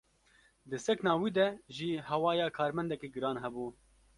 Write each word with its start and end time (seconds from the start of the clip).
Di 0.69 0.77
sekna 0.85 1.13
wî 1.21 1.29
de 1.37 1.47
jî 1.75 1.89
hewaya 2.09 2.47
karmendekî 2.57 3.07
giran 3.15 3.37
hebû. 3.43 3.67